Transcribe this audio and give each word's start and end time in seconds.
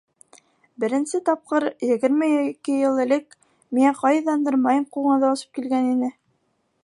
Беренсе 0.83 1.19
тапҡыр, 1.29 1.65
егерме 1.89 2.29
ике 2.37 2.77
йыл 2.79 3.03
элек, 3.05 3.37
миңә 3.79 3.93
ҡайҙандыр 4.01 4.59
май 4.67 4.83
ҡуңыҙы 4.97 5.33
осоп 5.35 5.57
килгән 5.59 5.93
ине. 5.95 6.13